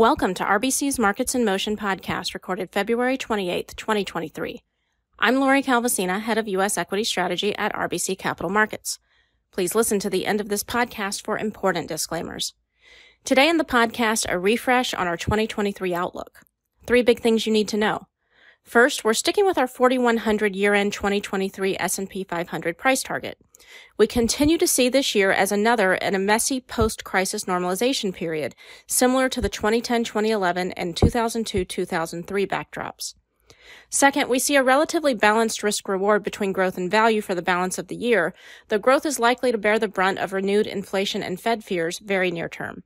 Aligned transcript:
Welcome 0.00 0.32
to 0.36 0.44
RBC's 0.44 0.98
Markets 0.98 1.34
in 1.34 1.44
Motion 1.44 1.76
podcast 1.76 2.32
recorded 2.32 2.72
February 2.72 3.18
28, 3.18 3.74
2023. 3.76 4.62
I'm 5.18 5.36
Lori 5.36 5.62
Calvasina, 5.62 6.20
head 6.20 6.38
of 6.38 6.48
U.S. 6.48 6.78
equity 6.78 7.04
strategy 7.04 7.54
at 7.56 7.74
RBC 7.74 8.16
Capital 8.16 8.48
Markets. 8.48 8.98
Please 9.50 9.74
listen 9.74 9.98
to 9.98 10.08
the 10.08 10.24
end 10.24 10.40
of 10.40 10.48
this 10.48 10.64
podcast 10.64 11.22
for 11.22 11.36
important 11.36 11.86
disclaimers. 11.86 12.54
Today 13.26 13.46
in 13.46 13.58
the 13.58 13.62
podcast, 13.62 14.24
a 14.26 14.38
refresh 14.38 14.94
on 14.94 15.06
our 15.06 15.18
2023 15.18 15.92
outlook. 15.92 16.40
Three 16.86 17.02
big 17.02 17.20
things 17.20 17.46
you 17.46 17.52
need 17.52 17.68
to 17.68 17.76
know. 17.76 18.06
First, 18.70 19.02
we're 19.02 19.14
sticking 19.14 19.46
with 19.46 19.58
our 19.58 19.66
4100 19.66 20.54
year-end 20.54 20.92
2023 20.92 21.76
S&P 21.80 22.22
500 22.22 22.78
price 22.78 23.02
target. 23.02 23.36
We 23.98 24.06
continue 24.06 24.58
to 24.58 24.66
see 24.68 24.88
this 24.88 25.12
year 25.12 25.32
as 25.32 25.50
another 25.50 25.94
in 25.94 26.14
a 26.14 26.20
messy 26.20 26.60
post-crisis 26.60 27.46
normalization 27.46 28.14
period, 28.14 28.54
similar 28.86 29.28
to 29.30 29.40
the 29.40 29.50
2010-2011 29.50 30.72
and 30.76 30.94
2002-2003 30.94 32.46
backdrops. 32.46 33.14
Second, 33.88 34.28
we 34.28 34.38
see 34.38 34.54
a 34.54 34.62
relatively 34.62 35.14
balanced 35.14 35.64
risk 35.64 35.88
reward 35.88 36.22
between 36.22 36.52
growth 36.52 36.78
and 36.78 36.88
value 36.88 37.20
for 37.20 37.34
the 37.34 37.42
balance 37.42 37.76
of 37.76 37.88
the 37.88 37.96
year, 37.96 38.32
though 38.68 38.78
growth 38.78 39.04
is 39.04 39.18
likely 39.18 39.50
to 39.50 39.58
bear 39.58 39.80
the 39.80 39.88
brunt 39.88 40.20
of 40.20 40.32
renewed 40.32 40.68
inflation 40.68 41.24
and 41.24 41.40
Fed 41.40 41.64
fears 41.64 41.98
very 41.98 42.30
near 42.30 42.48
term. 42.48 42.84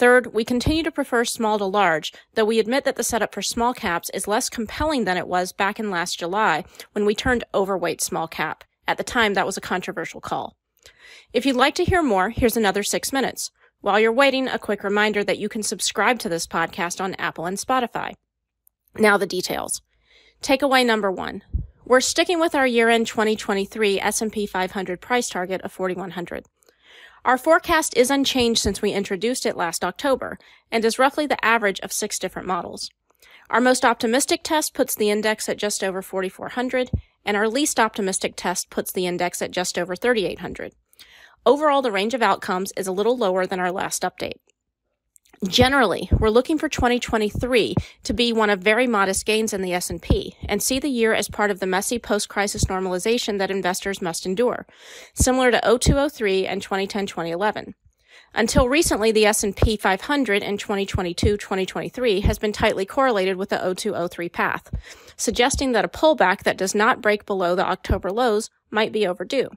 Third, 0.00 0.32
we 0.32 0.46
continue 0.46 0.82
to 0.84 0.90
prefer 0.90 1.26
small 1.26 1.58
to 1.58 1.66
large, 1.66 2.14
though 2.32 2.46
we 2.46 2.58
admit 2.58 2.84
that 2.84 2.96
the 2.96 3.02
setup 3.02 3.34
for 3.34 3.42
small 3.42 3.74
caps 3.74 4.08
is 4.14 4.26
less 4.26 4.48
compelling 4.48 5.04
than 5.04 5.18
it 5.18 5.28
was 5.28 5.52
back 5.52 5.78
in 5.78 5.90
last 5.90 6.18
July 6.18 6.64
when 6.92 7.04
we 7.04 7.14
turned 7.14 7.44
overweight 7.52 8.00
small 8.00 8.26
cap. 8.26 8.64
At 8.88 8.96
the 8.96 9.04
time, 9.04 9.34
that 9.34 9.44
was 9.44 9.58
a 9.58 9.60
controversial 9.60 10.22
call. 10.22 10.56
If 11.34 11.44
you'd 11.44 11.54
like 11.54 11.74
to 11.74 11.84
hear 11.84 12.02
more, 12.02 12.30
here's 12.30 12.56
another 12.56 12.82
six 12.82 13.12
minutes. 13.12 13.50
While 13.82 14.00
you're 14.00 14.10
waiting, 14.10 14.48
a 14.48 14.58
quick 14.58 14.82
reminder 14.84 15.22
that 15.22 15.38
you 15.38 15.50
can 15.50 15.62
subscribe 15.62 16.18
to 16.20 16.30
this 16.30 16.46
podcast 16.46 16.98
on 16.98 17.12
Apple 17.16 17.44
and 17.44 17.58
Spotify. 17.58 18.14
Now 18.96 19.18
the 19.18 19.26
details. 19.26 19.82
Takeaway 20.40 20.86
number 20.86 21.12
one. 21.12 21.42
We're 21.84 22.00
sticking 22.00 22.40
with 22.40 22.54
our 22.54 22.66
year-end 22.66 23.06
2023 23.06 24.00
S&P 24.00 24.46
500 24.46 25.00
price 25.02 25.28
target 25.28 25.60
of 25.60 25.72
4100. 25.72 26.46
Our 27.24 27.36
forecast 27.36 27.96
is 27.96 28.10
unchanged 28.10 28.60
since 28.60 28.80
we 28.80 28.92
introduced 28.92 29.44
it 29.44 29.56
last 29.56 29.84
October 29.84 30.38
and 30.70 30.84
is 30.84 30.98
roughly 30.98 31.26
the 31.26 31.42
average 31.44 31.78
of 31.80 31.92
six 31.92 32.18
different 32.18 32.48
models. 32.48 32.90
Our 33.50 33.60
most 33.60 33.84
optimistic 33.84 34.40
test 34.42 34.72
puts 34.72 34.94
the 34.94 35.10
index 35.10 35.48
at 35.48 35.58
just 35.58 35.84
over 35.84 36.02
4,400, 36.02 36.90
and 37.24 37.36
our 37.36 37.48
least 37.48 37.78
optimistic 37.78 38.34
test 38.36 38.70
puts 38.70 38.92
the 38.92 39.06
index 39.06 39.42
at 39.42 39.50
just 39.50 39.78
over 39.78 39.94
3,800. 39.94 40.72
Overall, 41.44 41.82
the 41.82 41.92
range 41.92 42.14
of 42.14 42.22
outcomes 42.22 42.72
is 42.76 42.86
a 42.86 42.92
little 42.92 43.16
lower 43.16 43.46
than 43.46 43.60
our 43.60 43.72
last 43.72 44.02
update. 44.02 44.38
Generally, 45.48 46.10
we're 46.18 46.28
looking 46.28 46.58
for 46.58 46.68
2023 46.68 47.74
to 48.02 48.12
be 48.12 48.30
one 48.30 48.50
of 48.50 48.60
very 48.60 48.86
modest 48.86 49.24
gains 49.24 49.54
in 49.54 49.62
the 49.62 49.72
S&P 49.72 50.36
and 50.44 50.62
see 50.62 50.78
the 50.78 50.90
year 50.90 51.14
as 51.14 51.30
part 51.30 51.50
of 51.50 51.60
the 51.60 51.66
messy 51.66 51.98
post-crisis 51.98 52.64
normalization 52.64 53.38
that 53.38 53.50
investors 53.50 54.02
must 54.02 54.26
endure, 54.26 54.66
similar 55.14 55.50
to 55.50 55.78
0203 55.78 56.46
and 56.46 56.62
2010-2011. 56.62 57.72
Until 58.34 58.68
recently, 58.68 59.12
the 59.12 59.24
S&P 59.24 59.78
500 59.78 60.42
in 60.42 60.58
2022-2023 60.58 62.22
has 62.24 62.38
been 62.38 62.52
tightly 62.52 62.84
correlated 62.84 63.38
with 63.38 63.48
the 63.48 63.56
0203 63.56 64.28
path, 64.28 64.70
suggesting 65.16 65.72
that 65.72 65.86
a 65.86 65.88
pullback 65.88 66.42
that 66.42 66.58
does 66.58 66.74
not 66.74 67.00
break 67.00 67.24
below 67.24 67.54
the 67.54 67.66
October 67.66 68.10
lows 68.12 68.50
might 68.70 68.92
be 68.92 69.06
overdue. 69.06 69.48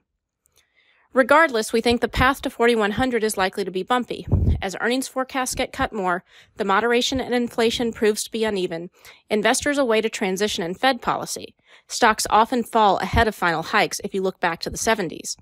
Regardless, 1.12 1.74
we 1.74 1.82
think 1.82 2.00
the 2.00 2.08
path 2.08 2.40
to 2.40 2.48
4100 2.48 3.22
is 3.22 3.36
likely 3.36 3.66
to 3.66 3.70
be 3.70 3.82
bumpy. 3.82 4.26
As 4.64 4.74
earnings 4.80 5.08
forecasts 5.08 5.54
get 5.54 5.74
cut 5.74 5.92
more, 5.92 6.24
the 6.56 6.64
moderation 6.64 7.20
in 7.20 7.34
inflation 7.34 7.92
proves 7.92 8.24
to 8.24 8.30
be 8.30 8.44
uneven, 8.44 8.88
investors 9.28 9.76
await 9.76 10.06
a 10.06 10.08
transition 10.08 10.64
in 10.64 10.74
Fed 10.74 11.02
policy. 11.02 11.54
Stocks 11.86 12.26
often 12.30 12.64
fall 12.64 12.96
ahead 12.96 13.28
of 13.28 13.34
final 13.34 13.62
hikes 13.62 14.00
if 14.02 14.14
you 14.14 14.22
look 14.22 14.40
back 14.40 14.60
to 14.60 14.70
the 14.70 14.78
70s. 14.78 15.36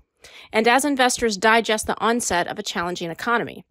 And 0.51 0.67
as 0.67 0.83
investors 0.83 1.37
digest 1.37 1.87
the 1.87 1.97
onset 2.01 2.47
of 2.47 2.59
a 2.59 2.63
challenging 2.63 3.09
economy. 3.09 3.63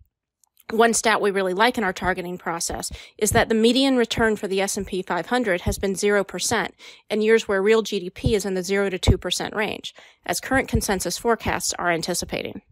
One 0.71 0.95
stat 0.95 1.21
we 1.21 1.31
really 1.31 1.53
like 1.53 1.77
in 1.77 1.85
our 1.85 1.93
targeting 1.93 2.39
process 2.39 2.91
is 3.19 3.33
that 3.33 3.51
the 3.51 3.55
median 3.55 3.99
return 3.99 4.37
for 4.37 4.49
the 4.49 4.63
S&P 4.63 5.03
500 5.03 5.61
has 5.61 5.79
been 5.79 5.93
0% 5.93 6.71
in 7.11 7.21
years 7.21 7.47
where 7.47 7.61
real 7.61 7.83
GDP 7.83 8.33
is 8.33 8.47
in 8.47 8.55
the 8.55 8.63
0 8.63 8.89
to 8.89 8.99
2% 8.99 9.55
range, 9.55 9.95
as 10.25 10.41
current 10.41 10.69
consensus 10.69 11.19
forecasts 11.19 11.75
are 11.75 11.91
anticipating. 11.91 12.63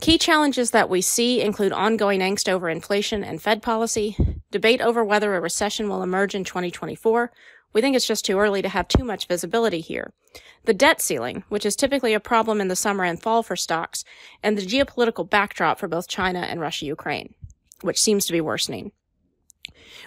Key 0.00 0.18
challenges 0.18 0.72
that 0.72 0.90
we 0.90 1.00
see 1.00 1.40
include 1.40 1.72
ongoing 1.72 2.20
angst 2.20 2.50
over 2.50 2.68
inflation 2.68 3.24
and 3.24 3.40
Fed 3.40 3.62
policy, 3.62 4.14
debate 4.50 4.82
over 4.82 5.02
whether 5.02 5.34
a 5.34 5.40
recession 5.40 5.88
will 5.88 6.02
emerge 6.02 6.34
in 6.34 6.44
2024, 6.44 7.32
we 7.72 7.80
think 7.80 7.96
it's 7.96 8.06
just 8.06 8.24
too 8.24 8.38
early 8.38 8.60
to 8.60 8.68
have 8.68 8.88
too 8.88 9.04
much 9.04 9.26
visibility 9.26 9.80
here. 9.80 10.12
The 10.64 10.74
debt 10.74 11.00
ceiling, 11.00 11.44
which 11.48 11.64
is 11.64 11.74
typically 11.76 12.12
a 12.12 12.20
problem 12.20 12.60
in 12.60 12.68
the 12.68 12.76
summer 12.76 13.04
and 13.04 13.20
fall 13.20 13.42
for 13.42 13.56
stocks, 13.56 14.04
and 14.42 14.56
the 14.56 14.66
geopolitical 14.66 15.28
backdrop 15.28 15.78
for 15.78 15.88
both 15.88 16.08
China 16.08 16.40
and 16.40 16.60
Russia 16.60 16.84
Ukraine, 16.84 17.34
which 17.80 18.00
seems 18.00 18.26
to 18.26 18.32
be 18.32 18.40
worsening. 18.40 18.92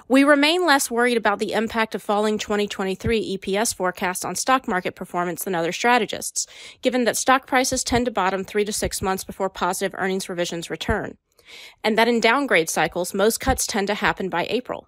We 0.07 0.23
remain 0.23 0.65
less 0.65 0.91
worried 0.91 1.17
about 1.17 1.39
the 1.39 1.53
impact 1.53 1.95
of 1.95 2.01
falling 2.01 2.37
2023 2.37 3.37
EPS 3.37 3.75
forecasts 3.75 4.25
on 4.25 4.35
stock 4.35 4.67
market 4.67 4.95
performance 4.95 5.43
than 5.43 5.55
other 5.55 5.71
strategists, 5.71 6.47
given 6.81 7.03
that 7.05 7.17
stock 7.17 7.47
prices 7.47 7.83
tend 7.83 8.05
to 8.05 8.11
bottom 8.11 8.43
three 8.43 8.65
to 8.65 8.73
six 8.73 9.01
months 9.01 9.23
before 9.23 9.49
positive 9.49 9.95
earnings 9.97 10.29
revisions 10.29 10.69
return. 10.69 11.17
And 11.83 11.97
that 11.97 12.07
in 12.07 12.19
downgrade 12.19 12.69
cycles, 12.69 13.13
most 13.13 13.39
cuts 13.39 13.65
tend 13.65 13.87
to 13.87 13.95
happen 13.95 14.29
by 14.29 14.47
April. 14.49 14.87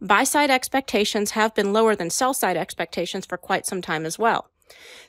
Buy 0.00 0.24
side 0.24 0.50
expectations 0.50 1.32
have 1.32 1.54
been 1.54 1.72
lower 1.72 1.94
than 1.94 2.10
sell 2.10 2.34
side 2.34 2.56
expectations 2.56 3.24
for 3.24 3.36
quite 3.36 3.66
some 3.66 3.80
time 3.80 4.04
as 4.04 4.18
well. 4.18 4.48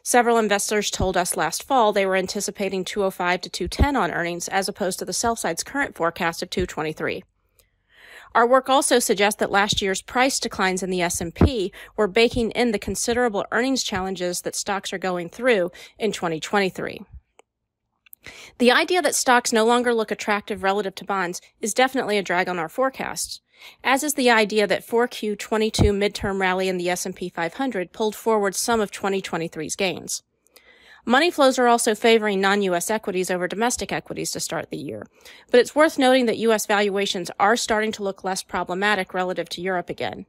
Several 0.03 0.37
investors 0.37 0.91
told 0.91 1.15
us 1.15 1.37
last 1.37 1.63
fall 1.63 1.93
they 1.93 2.05
were 2.05 2.15
anticipating 2.15 2.83
205 2.83 3.41
to 3.41 3.49
210 3.49 3.95
on 3.95 4.11
earnings 4.11 4.47
as 4.49 4.67
opposed 4.67 4.99
to 4.99 5.05
the 5.05 5.13
sell 5.13 5.35
side's 5.35 5.63
current 5.63 5.95
forecast 5.95 6.43
of 6.43 6.49
223. 6.49 7.23
Our 8.35 8.47
work 8.47 8.69
also 8.69 8.99
suggests 8.99 9.39
that 9.39 9.51
last 9.51 9.81
year's 9.81 10.01
price 10.01 10.39
declines 10.39 10.81
in 10.83 10.89
the 10.89 11.01
S&P 11.01 11.71
were 11.95 12.07
baking 12.07 12.51
in 12.51 12.71
the 12.71 12.79
considerable 12.79 13.45
earnings 13.51 13.83
challenges 13.83 14.41
that 14.41 14.55
stocks 14.55 14.91
are 14.91 14.97
going 14.97 15.29
through 15.29 15.71
in 15.99 16.11
2023. 16.11 17.05
The 18.57 18.71
idea 18.71 19.01
that 19.01 19.15
stocks 19.15 19.51
no 19.51 19.65
longer 19.65 19.93
look 19.93 20.09
attractive 20.09 20.63
relative 20.63 20.95
to 20.95 21.05
bonds 21.05 21.41
is 21.59 21.73
definitely 21.73 22.17
a 22.17 22.23
drag 22.23 22.47
on 22.47 22.57
our 22.57 22.69
forecasts 22.69 23.41
as 23.83 24.03
is 24.03 24.13
the 24.15 24.29
idea 24.29 24.67
that 24.67 24.85
4Q22 24.85 25.91
midterm 25.91 26.39
rally 26.39 26.67
in 26.67 26.77
the 26.77 26.89
S&P 26.89 27.29
500 27.29 27.91
pulled 27.91 28.15
forward 28.15 28.55
some 28.55 28.79
of 28.79 28.91
2023's 28.91 29.75
gains. 29.75 30.23
Money 31.05 31.29
flows 31.29 31.59
are 31.59 31.67
also 31.67 31.93
favoring 31.93 32.39
non-US 32.39 32.89
equities 32.89 33.29
over 33.29 33.45
domestic 33.45 33.91
equities 33.91 34.31
to 34.31 34.39
start 34.39 34.69
the 34.69 34.77
year, 34.77 35.05
but 35.51 35.59
it's 35.59 35.75
worth 35.75 35.97
noting 35.97 36.27
that 36.27 36.37
US 36.37 36.65
valuations 36.65 37.29
are 37.41 37.57
starting 37.57 37.91
to 37.91 38.03
look 38.03 38.23
less 38.23 38.41
problematic 38.41 39.13
relative 39.13 39.49
to 39.49 39.61
Europe 39.61 39.89
again. 39.89 40.25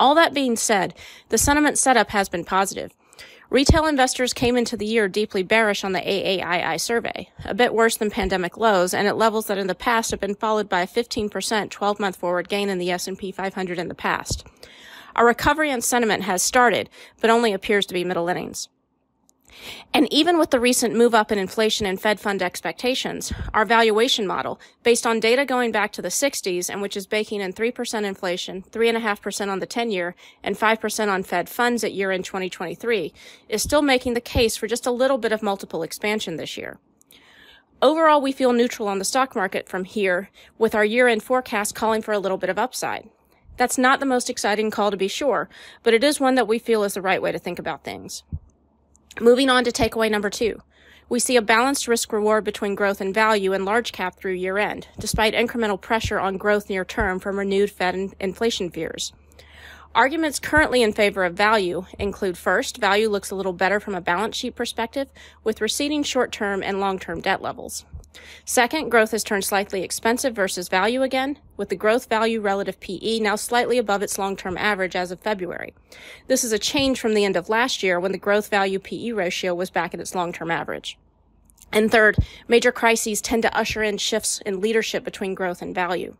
All 0.00 0.14
that 0.14 0.32
being 0.32 0.56
said, 0.56 0.94
the 1.28 1.36
sentiment 1.36 1.76
setup 1.76 2.10
has 2.10 2.30
been 2.30 2.46
positive. 2.46 2.94
Retail 3.50 3.84
investors 3.84 4.32
came 4.32 4.56
into 4.56 4.74
the 4.74 4.86
year 4.86 5.06
deeply 5.06 5.42
bearish 5.42 5.84
on 5.84 5.92
the 5.92 6.00
AAII 6.00 6.80
survey, 6.80 7.28
a 7.44 7.54
bit 7.54 7.74
worse 7.74 7.96
than 7.98 8.10
pandemic 8.10 8.56
lows 8.56 8.94
and 8.94 9.06
at 9.06 9.18
levels 9.18 9.48
that 9.48 9.58
in 9.58 9.66
the 9.66 9.74
past 9.74 10.12
have 10.12 10.20
been 10.20 10.34
followed 10.34 10.70
by 10.70 10.80
a 10.80 10.86
15% 10.86 11.30
12-month 11.30 12.16
forward 12.16 12.48
gain 12.48 12.70
in 12.70 12.78
the 12.78 12.90
S&P 12.90 13.32
500 13.32 13.78
in 13.78 13.88
the 13.88 13.94
past. 13.94 14.46
A 15.14 15.26
recovery 15.26 15.70
in 15.70 15.82
sentiment 15.82 16.22
has 16.22 16.42
started, 16.42 16.88
but 17.20 17.28
only 17.28 17.52
appears 17.52 17.84
to 17.86 17.94
be 17.94 18.04
middle 18.04 18.30
innings. 18.30 18.68
And 19.94 20.12
even 20.12 20.38
with 20.38 20.50
the 20.50 20.60
recent 20.60 20.94
move 20.94 21.14
up 21.14 21.32
in 21.32 21.38
inflation 21.38 21.86
and 21.86 22.00
Fed 22.00 22.20
fund 22.20 22.42
expectations, 22.42 23.32
our 23.54 23.64
valuation 23.64 24.26
model, 24.26 24.60
based 24.82 25.06
on 25.06 25.20
data 25.20 25.44
going 25.44 25.72
back 25.72 25.92
to 25.92 26.02
the 26.02 26.08
60s 26.08 26.70
and 26.70 26.82
which 26.82 26.96
is 26.96 27.06
baking 27.06 27.40
in 27.40 27.52
3% 27.52 28.04
inflation, 28.04 28.62
3.5% 28.70 29.48
on 29.48 29.60
the 29.60 29.66
10 29.66 29.90
year, 29.90 30.14
and 30.42 30.56
5% 30.56 31.08
on 31.08 31.22
Fed 31.22 31.48
funds 31.48 31.84
at 31.84 31.92
year 31.92 32.10
end 32.10 32.24
2023, 32.24 33.12
is 33.48 33.62
still 33.62 33.82
making 33.82 34.14
the 34.14 34.20
case 34.20 34.56
for 34.56 34.66
just 34.66 34.86
a 34.86 34.90
little 34.90 35.18
bit 35.18 35.32
of 35.32 35.42
multiple 35.42 35.82
expansion 35.82 36.36
this 36.36 36.56
year. 36.56 36.78
Overall, 37.80 38.20
we 38.20 38.32
feel 38.32 38.52
neutral 38.52 38.88
on 38.88 38.98
the 38.98 39.04
stock 39.04 39.36
market 39.36 39.68
from 39.68 39.84
here, 39.84 40.30
with 40.58 40.74
our 40.74 40.84
year 40.84 41.06
end 41.06 41.22
forecast 41.22 41.74
calling 41.74 42.02
for 42.02 42.12
a 42.12 42.18
little 42.18 42.38
bit 42.38 42.50
of 42.50 42.58
upside. 42.58 43.08
That's 43.56 43.78
not 43.78 44.00
the 44.00 44.06
most 44.06 44.30
exciting 44.30 44.70
call 44.70 44.90
to 44.90 44.96
be 44.96 45.08
sure, 45.08 45.48
but 45.82 45.94
it 45.94 46.04
is 46.04 46.20
one 46.20 46.36
that 46.36 46.48
we 46.48 46.58
feel 46.58 46.84
is 46.84 46.94
the 46.94 47.02
right 47.02 47.20
way 47.20 47.32
to 47.32 47.38
think 47.38 47.58
about 47.58 47.84
things. 47.84 48.22
Moving 49.20 49.50
on 49.50 49.64
to 49.64 49.72
takeaway 49.72 50.08
number 50.08 50.30
two. 50.30 50.62
We 51.08 51.18
see 51.18 51.36
a 51.36 51.42
balanced 51.42 51.88
risk 51.88 52.12
reward 52.12 52.44
between 52.44 52.76
growth 52.76 53.00
and 53.00 53.12
value 53.12 53.52
in 53.52 53.64
large 53.64 53.90
cap 53.90 54.16
through 54.16 54.34
year 54.34 54.58
end, 54.58 54.86
despite 55.00 55.34
incremental 55.34 55.80
pressure 55.80 56.20
on 56.20 56.36
growth 56.36 56.68
near 56.68 56.84
term 56.84 57.18
from 57.18 57.36
renewed 57.36 57.72
Fed 57.72 58.14
inflation 58.20 58.70
fears. 58.70 59.12
Arguments 59.92 60.38
currently 60.38 60.82
in 60.82 60.92
favor 60.92 61.24
of 61.24 61.34
value 61.34 61.86
include 61.98 62.38
first, 62.38 62.76
value 62.76 63.08
looks 63.08 63.32
a 63.32 63.34
little 63.34 63.52
better 63.52 63.80
from 63.80 63.96
a 63.96 64.00
balance 64.00 64.36
sheet 64.36 64.54
perspective 64.54 65.08
with 65.42 65.60
receding 65.60 66.04
short 66.04 66.30
term 66.30 66.62
and 66.62 66.78
long 66.78 67.00
term 67.00 67.20
debt 67.20 67.42
levels. 67.42 67.84
Second, 68.44 68.88
growth 68.88 69.10
has 69.10 69.22
turned 69.22 69.44
slightly 69.44 69.82
expensive 69.82 70.34
versus 70.34 70.68
value 70.68 71.02
again, 71.02 71.38
with 71.56 71.68
the 71.68 71.76
growth 71.76 72.08
value 72.08 72.40
relative 72.40 72.80
PE 72.80 73.20
now 73.20 73.36
slightly 73.36 73.78
above 73.78 74.02
its 74.02 74.18
long-term 74.18 74.56
average 74.56 74.96
as 74.96 75.10
of 75.10 75.20
February. 75.20 75.74
This 76.26 76.44
is 76.44 76.52
a 76.52 76.58
change 76.58 77.00
from 77.00 77.14
the 77.14 77.24
end 77.24 77.36
of 77.36 77.48
last 77.48 77.82
year 77.82 78.00
when 78.00 78.12
the 78.12 78.18
growth 78.18 78.48
value 78.48 78.78
PE 78.78 79.12
ratio 79.12 79.54
was 79.54 79.70
back 79.70 79.94
at 79.94 80.00
its 80.00 80.14
long-term 80.14 80.50
average. 80.50 80.98
And 81.72 81.90
third, 81.90 82.16
major 82.48 82.72
crises 82.72 83.20
tend 83.20 83.42
to 83.42 83.56
usher 83.56 83.82
in 83.82 83.98
shifts 83.98 84.40
in 84.46 84.60
leadership 84.60 85.04
between 85.04 85.34
growth 85.34 85.60
and 85.60 85.74
value. 85.74 86.16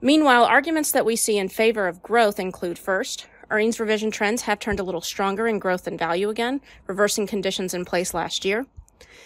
Meanwhile, 0.00 0.44
arguments 0.44 0.92
that 0.92 1.06
we 1.06 1.16
see 1.16 1.38
in 1.38 1.48
favor 1.48 1.88
of 1.88 2.02
growth 2.02 2.38
include 2.38 2.78
first, 2.78 3.26
earnings 3.50 3.80
revision 3.80 4.10
trends 4.10 4.42
have 4.42 4.58
turned 4.58 4.80
a 4.80 4.82
little 4.82 5.00
stronger 5.00 5.46
in 5.46 5.58
growth 5.58 5.86
and 5.86 5.98
value 5.98 6.28
again, 6.28 6.60
reversing 6.86 7.26
conditions 7.26 7.72
in 7.72 7.84
place 7.84 8.12
last 8.12 8.44
year. 8.44 8.66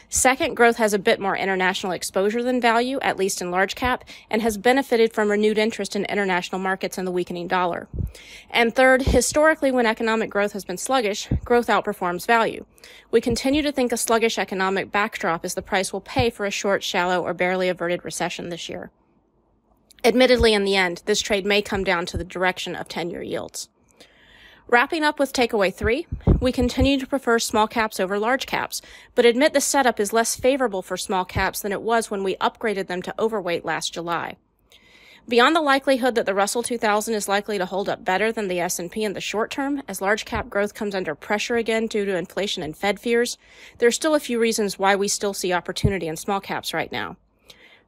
Second, 0.09 0.55
growth 0.55 0.77
has 0.77 0.95
a 0.95 0.99
bit 0.99 1.21
more 1.21 1.37
international 1.37 1.93
exposure 1.93 2.43
than 2.43 2.61
value, 2.61 2.99
at 3.03 3.17
least 3.17 3.43
in 3.43 3.51
large 3.51 3.75
cap, 3.75 4.05
and 4.31 4.41
has 4.43 4.57
benefited 4.57 5.13
from 5.13 5.31
renewed 5.31 5.59
interest 5.59 5.95
in 5.95 6.05
international 6.07 6.61
markets 6.61 6.99
and 6.99 7.07
the 7.07 7.13
weakening 7.13 7.49
dollar. 7.49 7.89
And 8.51 8.75
third, 8.75 9.03
historically, 9.03 9.71
when 9.71 9.87
economic 9.87 10.31
growth 10.31 10.53
has 10.53 10.65
been 10.65 10.79
sluggish, 10.79 11.29
growth 11.45 11.67
outperforms 11.67 12.27
value. 12.27 12.65
We 13.11 13.21
continue 13.21 13.63
to 13.63 13.73
think 13.73 13.93
a 13.93 13.97
sluggish 13.97 14.39
economic 14.39 14.91
backdrop 14.91 15.45
is 15.45 15.55
the 15.55 15.63
price 15.63 15.93
we'll 15.93 16.01
pay 16.01 16.31
for 16.31 16.47
a 16.47 16.51
short, 16.51 16.83
shallow, 16.83 17.23
or 17.23 17.35
barely 17.35 17.69
averted 17.69 18.05
recession 18.05 18.49
this 18.49 18.69
year. 18.69 18.91
Admittedly, 20.05 20.55
in 20.55 20.65
the 20.65 20.77
end, 20.77 21.03
this 21.07 21.21
trade 21.21 21.45
may 21.45 21.61
come 21.61 21.85
down 21.85 22.07
to 22.07 22.17
the 22.17 22.25
direction 22.25 22.77
of 22.77 22.89
10 22.89 23.11
year 23.11 23.23
yields. 23.23 23.69
Wrapping 24.71 25.03
up 25.03 25.19
with 25.19 25.33
takeaway 25.33 25.73
three, 25.73 26.07
we 26.41 26.53
continue 26.53 26.99
to 26.99 27.07
prefer 27.07 27.39
small 27.39 27.67
caps 27.67 27.99
over 27.99 28.19
large 28.19 28.45
caps, 28.45 28.83
but 29.15 29.25
admit 29.25 29.55
the 29.55 29.63
setup 29.63 29.99
is 29.99 30.13
less 30.13 30.37
favorable 30.37 30.83
for 30.83 30.99
small 30.99 31.25
caps 31.25 31.61
than 31.61 31.73
it 31.73 31.81
was 31.81 32.11
when 32.11 32.23
we 32.23 32.37
upgraded 32.37 32.87
them 32.87 33.01
to 33.01 33.15
overweight 33.19 33.65
last 33.65 33.95
July. 33.95 34.37
Beyond 35.27 35.57
the 35.57 35.63
likelihood 35.63 36.15
that 36.17 36.27
the 36.27 36.35
Russell 36.35 36.63
2000 36.63 37.15
is 37.15 37.29
likely 37.29 37.57
to 37.57 37.65
hold 37.65 37.89
up 37.89 38.05
better 38.05 38.31
than 38.31 38.49
the 38.49 38.61
S&P 38.61 39.05
in 39.05 39.15
the 39.15 39.23
short 39.23 39.51
term 39.51 39.83
as 39.89 40.03
large 40.03 40.27
cap 40.27 40.51
growth 40.51 40.75
comes 40.75 40.95
under 40.95 41.15
pressure 41.15 41.57
again 41.57 41.87
due 41.87 42.05
to 42.05 42.15
inflation 42.15 42.63
and 42.63 42.77
Fed 42.77 43.01
fears, 43.01 43.39
there 43.79 43.89
are 43.89 43.91
still 43.91 44.15
a 44.15 44.21
few 44.21 44.39
reasons 44.39 44.79
why 44.79 44.95
we 44.95 45.09
still 45.09 45.33
see 45.33 45.51
opportunity 45.51 46.09
in 46.09 46.17
small 46.19 46.41
caps 46.41 46.75
right 46.75 46.93
now. 46.93 47.17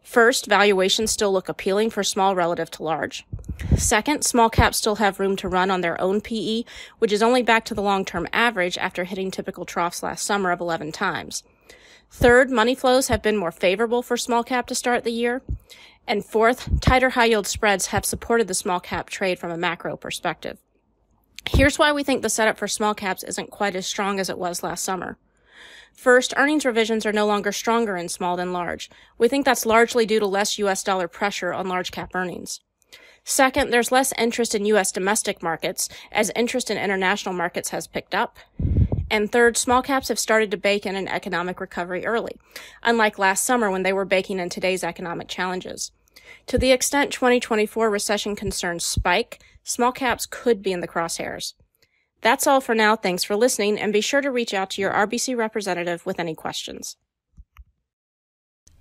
First, 0.03 0.47
valuations 0.47 1.11
still 1.11 1.33
look 1.33 1.49
appealing 1.49 1.91
for 1.91 2.03
small 2.03 2.35
relative 2.35 2.71
to 2.73 2.83
large. 2.83 3.25
Second, 3.77 4.25
small 4.25 4.51
caps 4.51 4.79
still 4.79 4.97
have 4.97 5.21
room 5.21 5.37
to 5.37 5.49
run 5.49 5.71
on 5.71 5.83
their 5.83 6.01
own 6.01 6.21
PE, 6.21 6.65
which 6.99 7.13
is 7.13 7.23
only 7.23 7.43
back 7.43 7.65
to 7.67 7.75
the 7.75 7.83
long-term 7.83 8.27
average 8.33 8.79
after 8.79 9.05
hitting 9.05 9.31
typical 9.31 9.65
troughs 9.65 10.03
last 10.03 10.25
summer 10.25 10.51
of 10.51 10.61
11 10.61 10.93
times. 10.93 11.43
Third, 12.11 12.51
money 12.51 12.75
flows 12.75 13.09
have 13.09 13.23
been 13.23 13.37
more 13.37 13.53
favorable 13.53 14.03
for 14.03 14.17
small 14.17 14.43
cap 14.43 14.67
to 14.67 14.75
start 14.75 15.05
the 15.05 15.13
year. 15.13 15.43
And 16.07 16.25
fourth, 16.25 16.81
tighter 16.81 17.11
high 17.11 17.27
yield 17.27 17.47
spreads 17.47 17.87
have 17.87 18.05
supported 18.05 18.49
the 18.49 18.55
small 18.55 18.81
cap 18.81 19.09
trade 19.09 19.39
from 19.39 19.53
a 19.53 19.57
macro 19.57 19.97
perspective. 19.97 20.59
Here's 21.49 21.79
why 21.79 21.93
we 21.93 22.03
think 22.03 22.23
the 22.23 22.29
setup 22.29 22.59
for 22.59 22.67
small 22.67 22.95
caps 22.95 23.23
isn't 23.23 23.51
quite 23.51 23.77
as 23.77 23.87
strong 23.87 24.19
as 24.19 24.29
it 24.29 24.39
was 24.39 24.63
last 24.63 24.85
summer. 24.85 25.19
First, 25.93 26.33
earnings 26.37 26.65
revisions 26.65 27.05
are 27.05 27.13
no 27.13 27.27
longer 27.27 27.53
stronger 27.53 27.97
in 27.97 28.09
small 28.09 28.37
than 28.37 28.53
large. 28.53 28.91
We 29.19 29.29
think 29.29 29.45
that's 29.45 29.67
largely 29.67 30.07
due 30.07 30.19
to 30.19 30.27
less 30.27 30.59
US 30.59 30.83
dollar 30.83 31.09
pressure 31.09 31.53
on 31.53 31.69
large 31.69 31.91
cap 31.91 32.15
earnings. 32.15 32.61
Second, 33.25 33.71
there's 33.71 33.93
less 33.93 34.13
interest 34.19 34.55
in 34.55 34.65
US 34.67 34.93
domestic 34.93 35.43
markets 35.43 35.89
as 36.11 36.33
interest 36.35 36.71
in 36.71 36.79
international 36.79 37.35
markets 37.35 37.69
has 37.69 37.87
picked 37.87 38.15
up. 38.15 38.39
And 39.11 39.31
third, 39.31 39.57
small 39.57 39.83
caps 39.83 40.09
have 40.09 40.19
started 40.19 40.51
to 40.53 40.57
bake 40.57 40.87
in 40.87 40.95
an 40.95 41.09
economic 41.09 41.61
recovery 41.61 42.07
early, 42.07 42.37
unlike 42.83 43.19
last 43.19 43.45
summer 43.45 43.71
when 43.71 43.83
they 43.83 43.93
were 43.93 44.05
baking 44.05 44.39
in 44.39 44.49
today's 44.49 44.85
economic 44.85 45.29
challenges. 45.29 45.91
To 46.47 46.59
the 46.59 46.71
extent 46.71 47.13
2024 47.13 47.91
recession 47.91 48.37
concerns 48.37 48.85
spike, 48.85 49.43
small 49.65 49.93
caps 49.93 50.27
could 50.27 50.63
be 50.63 50.73
in 50.73 50.81
the 50.81 50.89
crosshairs. 50.89 51.55
That's 52.23 52.47
all 52.47 52.61
for 52.61 52.75
now. 52.75 52.97
Thanks 52.97 53.25
for 53.25 53.37
listening, 53.37 53.79
and 53.79 53.93
be 53.93 54.01
sure 54.01 54.21
to 54.21 54.31
reach 54.31 54.53
out 54.53 54.71
to 54.71 54.81
your 54.81 54.93
RBC 54.93 55.37
representative 55.37 56.05
with 56.05 56.21
any 56.21 56.35
questions. 56.35 56.97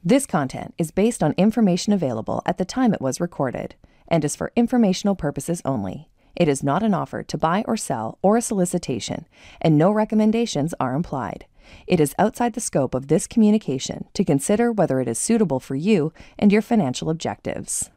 This 0.03 0.25
content 0.25 0.74
is 0.77 0.91
based 0.91 1.21
on 1.21 1.33
information 1.38 1.91
available 1.94 2.41
at 2.45 2.57
the 2.57 2.65
time 2.65 2.94
it 2.94 3.01
was 3.01 3.19
recorded 3.19 3.75
and 4.07 4.24
is 4.24 4.36
for 4.36 4.51
informational 4.56 5.15
purposes 5.15 5.62
only. 5.65 6.09
It 6.36 6.47
is 6.47 6.63
not 6.63 6.83
an 6.83 6.94
offer 6.94 7.21
to 7.24 7.38
buy 7.38 7.65
or 7.68 7.75
sell 7.75 8.18
or 8.21 8.38
a 8.38 8.41
solicitation, 8.41 9.25
and 9.62 9.77
no 9.77 9.91
recommendations 9.91 10.74
are 10.80 10.95
implied. 10.95 11.45
It 11.86 12.00
is 12.00 12.15
outside 12.18 12.53
the 12.53 12.62
scope 12.62 12.95
of 12.95 13.07
this 13.07 13.27
communication 13.27 14.06
to 14.13 14.24
consider 14.24 14.71
whether 14.71 15.00
it 15.01 15.07
is 15.07 15.19
suitable 15.19 15.59
for 15.59 15.75
you 15.75 16.13
and 16.38 16.51
your 16.51 16.62
financial 16.62 17.09
objectives. 17.09 17.89